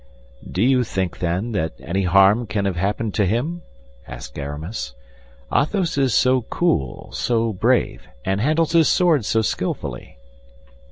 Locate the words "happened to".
2.75-3.25